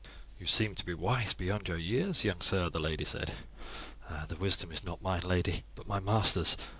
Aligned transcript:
"You 0.39 0.47
seem 0.47 0.69
to 0.73 0.77
me 0.77 0.77
to 0.77 0.85
be 0.87 0.93
wise 0.95 1.35
beyond 1.35 1.67
your 1.67 1.77
years, 1.77 2.23
young 2.23 2.41
sir," 2.41 2.71
the 2.71 2.79
lady 2.79 3.05
said. 3.05 3.35
"The 4.29 4.35
wisdom 4.35 4.71
is 4.71 4.83
not 4.83 4.99
mine, 5.03 5.21
lady, 5.21 5.63
but 5.75 5.85
my 5.85 5.99
master's. 5.99 6.57